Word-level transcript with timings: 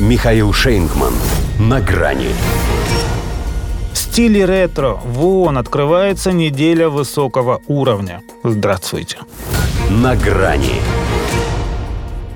Михаил 0.00 0.52
Шейнгман. 0.52 1.14
На 1.60 1.80
грани. 1.80 2.30
В 3.92 3.96
стиле 3.96 4.44
ретро 4.44 4.98
в 5.04 5.24
ООН 5.24 5.58
открывается 5.58 6.32
неделя 6.32 6.88
высокого 6.88 7.62
уровня. 7.68 8.20
Здравствуйте. 8.42 9.18
На 9.90 10.16
грани. 10.16 10.80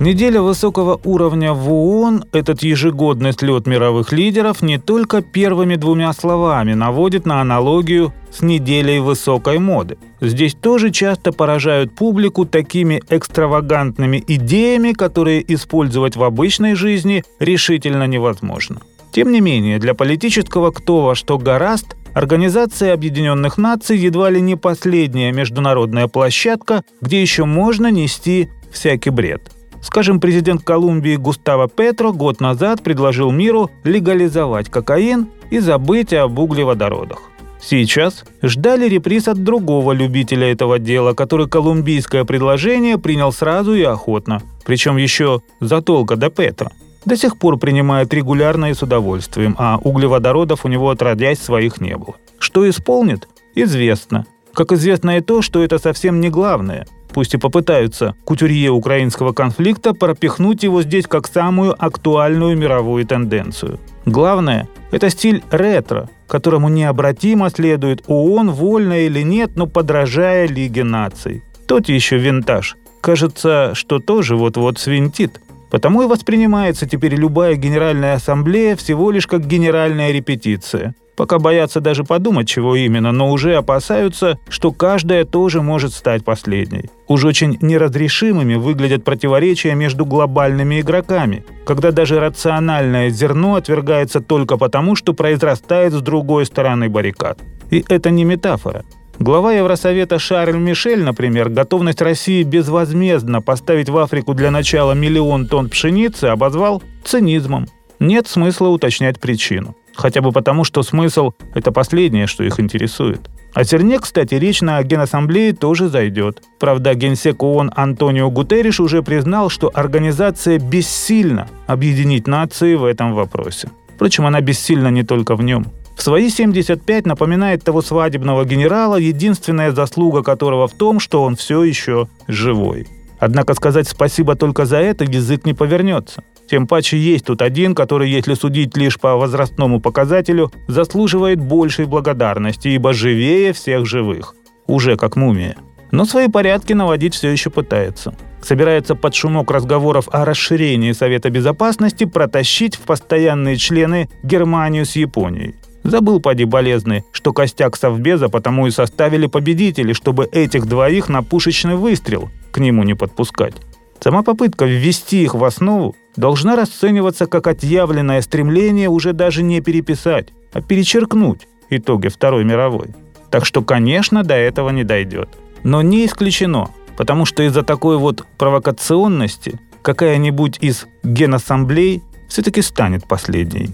Неделя 0.00 0.42
высокого 0.42 1.00
уровня 1.02 1.52
в 1.52 1.72
ООН, 1.72 2.26
этот 2.30 2.62
ежегодный 2.62 3.32
слет 3.32 3.66
мировых 3.66 4.12
лидеров, 4.12 4.62
не 4.62 4.78
только 4.78 5.22
первыми 5.22 5.74
двумя 5.74 6.12
словами 6.12 6.72
наводит 6.74 7.26
на 7.26 7.40
аналогию 7.40 8.14
с 8.30 8.40
неделей 8.40 9.00
высокой 9.00 9.58
моды. 9.58 9.98
Здесь 10.20 10.54
тоже 10.54 10.92
часто 10.92 11.32
поражают 11.32 11.96
публику 11.96 12.44
такими 12.44 13.02
экстравагантными 13.10 14.22
идеями, 14.24 14.92
которые 14.92 15.42
использовать 15.52 16.14
в 16.14 16.22
обычной 16.22 16.76
жизни 16.76 17.24
решительно 17.40 18.06
невозможно. 18.06 18.80
Тем 19.10 19.32
не 19.32 19.40
менее, 19.40 19.80
для 19.80 19.94
политического 19.94 20.70
кто 20.70 21.02
во 21.02 21.16
что 21.16 21.38
гораст 21.38 21.96
Организация 22.14 22.94
Объединенных 22.94 23.58
Наций 23.58 23.98
едва 23.98 24.30
ли 24.30 24.40
не 24.40 24.54
последняя 24.54 25.32
международная 25.32 26.06
площадка, 26.06 26.84
где 27.00 27.20
еще 27.20 27.46
можно 27.46 27.90
нести 27.90 28.48
всякий 28.70 29.10
бред– 29.10 29.50
Скажем, 29.88 30.20
президент 30.20 30.62
Колумбии 30.64 31.16
Густаво 31.16 31.66
Петро 31.66 32.12
год 32.12 32.42
назад 32.42 32.82
предложил 32.82 33.30
миру 33.30 33.70
легализовать 33.84 34.68
кокаин 34.68 35.28
и 35.50 35.60
забыть 35.60 36.12
об 36.12 36.38
углеводородах. 36.38 37.30
Сейчас 37.58 38.26
ждали 38.42 38.86
реприз 38.86 39.28
от 39.28 39.42
другого 39.42 39.92
любителя 39.92 40.52
этого 40.52 40.78
дела, 40.78 41.14
который 41.14 41.48
колумбийское 41.48 42.24
предложение 42.24 42.98
принял 42.98 43.32
сразу 43.32 43.72
и 43.72 43.82
охотно, 43.82 44.42
причем 44.66 44.98
еще 44.98 45.40
задолго 45.58 46.16
до 46.16 46.28
Петро. 46.28 46.68
До 47.06 47.16
сих 47.16 47.38
пор 47.38 47.56
принимает 47.56 48.12
регулярно 48.12 48.70
и 48.70 48.74
с 48.74 48.82
удовольствием, 48.82 49.56
а 49.58 49.78
углеводородов 49.78 50.66
у 50.66 50.68
него 50.68 50.90
отродясь 50.90 51.38
своих 51.38 51.80
не 51.80 51.96
было. 51.96 52.16
Что 52.38 52.68
исполнит? 52.68 53.26
Известно. 53.54 54.26
Как 54.52 54.70
известно 54.72 55.16
и 55.16 55.22
то, 55.22 55.40
что 55.40 55.64
это 55.64 55.78
совсем 55.78 56.20
не 56.20 56.28
главное– 56.28 56.86
пусть 57.12 57.34
и 57.34 57.38
попытаются 57.38 58.14
кутюрье 58.24 58.70
украинского 58.70 59.32
конфликта 59.32 59.94
пропихнуть 59.94 60.62
его 60.62 60.82
здесь 60.82 61.06
как 61.06 61.26
самую 61.26 61.74
актуальную 61.78 62.56
мировую 62.56 63.06
тенденцию. 63.06 63.78
Главное– 64.06 64.68
это 64.90 65.10
стиль 65.10 65.42
ретро, 65.50 66.08
которому 66.26 66.68
необратимо 66.68 67.50
следует 67.50 68.04
ООН, 68.06 68.50
вольно 68.50 69.06
или 69.06 69.22
нет, 69.22 69.52
но 69.56 69.66
подражая 69.66 70.46
Лиге 70.46 70.84
наций. 70.84 71.42
Тот 71.66 71.88
еще 71.88 72.18
винтаж. 72.18 72.76
Кажется, 73.00 73.72
что 73.74 73.98
тоже 73.98 74.36
вот-вот 74.36 74.78
свинтит. 74.78 75.40
Потому 75.70 76.02
и 76.02 76.06
воспринимается 76.06 76.88
теперь 76.88 77.14
любая 77.14 77.56
Генеральная 77.56 78.14
Ассамблея 78.14 78.74
всего 78.74 79.10
лишь 79.10 79.26
как 79.26 79.46
генеральная 79.46 80.12
репетиция– 80.12 80.94
Пока 81.18 81.40
боятся 81.40 81.80
даже 81.80 82.04
подумать, 82.04 82.46
чего 82.46 82.76
именно, 82.76 83.10
но 83.10 83.32
уже 83.32 83.56
опасаются, 83.56 84.38
что 84.48 84.70
каждая 84.70 85.24
тоже 85.24 85.62
может 85.62 85.92
стать 85.92 86.24
последней. 86.24 86.90
Уж 87.08 87.24
очень 87.24 87.58
неразрешимыми 87.60 88.54
выглядят 88.54 89.02
противоречия 89.02 89.74
между 89.74 90.06
глобальными 90.06 90.80
игроками, 90.80 91.44
когда 91.66 91.90
даже 91.90 92.20
рациональное 92.20 93.10
зерно 93.10 93.56
отвергается 93.56 94.20
только 94.20 94.56
потому, 94.58 94.94
что 94.94 95.12
произрастает 95.12 95.92
с 95.92 96.00
другой 96.00 96.46
стороны 96.46 96.88
баррикад. 96.88 97.40
И 97.72 97.84
это 97.88 98.10
не 98.10 98.22
метафора. 98.22 98.84
Глава 99.18 99.54
Евросовета 99.54 100.20
Шарль 100.20 100.56
Мишель, 100.56 101.02
например, 101.02 101.48
готовность 101.48 102.00
России 102.00 102.44
безвозмездно 102.44 103.42
поставить 103.42 103.88
в 103.88 103.98
Африку 103.98 104.34
для 104.34 104.52
начала 104.52 104.92
миллион 104.92 105.48
тонн 105.48 105.68
пшеницы 105.68 106.26
обозвал 106.26 106.80
цинизмом. 107.02 107.66
Нет 107.98 108.28
смысла 108.28 108.68
уточнять 108.68 109.18
причину. 109.18 109.74
Хотя 109.98 110.20
бы 110.20 110.30
потому, 110.30 110.62
что 110.62 110.84
смысл– 110.84 111.32
это 111.54 111.72
последнее, 111.72 112.28
что 112.28 112.44
их 112.44 112.60
интересует. 112.60 113.28
О 113.52 113.64
зерне, 113.64 113.98
кстати, 113.98 114.34
речь 114.34 114.60
на 114.60 114.80
Генассамблее 114.80 115.52
тоже 115.52 115.88
зайдет. 115.88 116.40
Правда, 116.60 116.94
генсек 116.94 117.42
ООН 117.42 117.72
Антонио 117.74 118.30
Гутерриш 118.30 118.78
уже 118.78 119.02
признал, 119.02 119.50
что 119.50 119.72
организация 119.74 120.60
бессильна 120.60 121.48
объединить 121.66 122.28
нации 122.28 122.76
в 122.76 122.84
этом 122.84 123.12
вопросе. 123.12 123.70
Впрочем, 123.96 124.24
она 124.26 124.40
бессильна 124.40 124.86
не 124.88 125.02
только 125.02 125.34
в 125.34 125.42
нем. 125.42 125.66
В 125.96 126.02
свои 126.02 126.30
75 126.30 127.06
напоминает 127.06 127.64
того 127.64 127.82
свадебного 127.82 128.44
генерала, 128.44 128.94
единственная 128.94 129.72
заслуга 129.72 130.22
которого 130.22 130.68
в 130.68 130.74
том, 130.74 131.00
что 131.00 131.24
он 131.24 131.34
все 131.34 131.64
еще 131.64 132.06
живой. 132.28 132.86
Однако 133.18 133.54
сказать 133.54 133.88
спасибо 133.88 134.36
только 134.36 134.64
за 134.64 134.76
это 134.76 135.02
язык 135.02 135.44
не 135.44 135.54
повернется. 135.54 136.22
Тем 136.48 136.66
паче 136.66 136.96
есть 136.96 137.26
тут 137.26 137.42
один, 137.42 137.74
который, 137.74 138.10
если 138.10 138.34
судить 138.34 138.76
лишь 138.76 138.98
по 138.98 139.16
возрастному 139.16 139.80
показателю, 139.80 140.50
заслуживает 140.66 141.40
большей 141.40 141.84
благодарности, 141.84 142.68
ибо 142.68 142.94
живее 142.94 143.52
всех 143.52 143.84
живых. 143.84 144.34
Уже 144.66 144.96
как 144.96 145.16
мумия. 145.16 145.56
Но 145.90 146.04
свои 146.04 146.28
порядки 146.28 146.72
наводить 146.72 147.14
все 147.14 147.28
еще 147.28 147.50
пытается. 147.50 148.14
Собирается 148.42 148.94
под 148.94 149.14
шумок 149.14 149.50
разговоров 149.50 150.08
о 150.10 150.24
расширении 150.24 150.92
Совета 150.92 151.28
Безопасности 151.28 152.04
протащить 152.04 152.76
в 152.76 152.80
постоянные 152.80 153.56
члены 153.56 154.08
Германию 154.22 154.86
с 154.86 154.96
Японией. 154.96 155.54
Забыл, 155.82 156.20
поди 156.20 156.44
болезный, 156.44 157.04
что 157.12 157.32
костяк 157.32 157.76
Совбеза 157.76 158.28
потому 158.28 158.66
и 158.66 158.70
составили 158.70 159.26
победители, 159.26 159.92
чтобы 159.92 160.28
этих 160.32 160.66
двоих 160.66 161.08
на 161.08 161.22
пушечный 161.22 161.76
выстрел 161.76 162.30
к 162.52 162.58
нему 162.58 162.84
не 162.84 162.94
подпускать. 162.94 163.54
Сама 164.00 164.22
попытка 164.22 164.64
ввести 164.64 165.22
их 165.22 165.34
в 165.34 165.44
основу 165.44 165.96
должна 166.18 166.56
расцениваться 166.56 167.26
как 167.26 167.46
отъявленное 167.46 168.20
стремление 168.22 168.88
уже 168.88 169.12
даже 169.12 169.42
не 169.42 169.60
переписать, 169.60 170.28
а 170.52 170.60
перечеркнуть 170.60 171.46
итоги 171.70 172.08
Второй 172.08 172.44
мировой. 172.44 172.88
Так 173.30 173.46
что, 173.46 173.62
конечно, 173.62 174.24
до 174.24 174.34
этого 174.34 174.70
не 174.70 174.84
дойдет. 174.84 175.28
Но 175.62 175.80
не 175.80 176.04
исключено, 176.06 176.70
потому 176.96 177.24
что 177.24 177.44
из-за 177.44 177.62
такой 177.62 177.98
вот 177.98 178.26
провокационности 178.36 179.60
какая-нибудь 179.82 180.58
из 180.60 180.86
генассамблей 181.04 182.02
все-таки 182.28 182.62
станет 182.62 183.06
последней. 183.06 183.70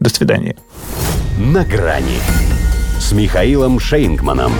До 0.00 0.10
свидания. 0.10 0.56
На 1.38 1.64
грани 1.64 2.18
с 2.98 3.12
Михаилом 3.12 3.78
Шейнгманом. 3.78 4.52